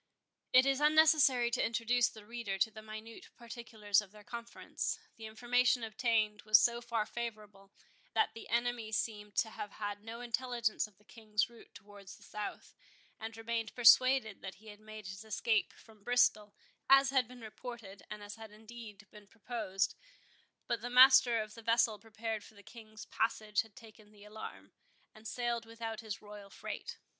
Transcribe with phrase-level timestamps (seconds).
[0.51, 4.97] It is unnecessary to introduce the reader to the minute particulars of their conference.
[5.15, 7.71] The information obtained was so far favourable,
[8.15, 12.23] that the enemy seemed to have had no intelligence of the King's route towards the
[12.23, 12.73] south,
[13.19, 16.55] and remained persuaded that he had made his escape from Bristol,
[16.89, 19.93] as had been reported, and as had indeed been proposed;
[20.65, 24.71] but the master of the vessel prepared for the King's passage had taken the alarm,
[25.13, 26.97] and sailed without his royal freight.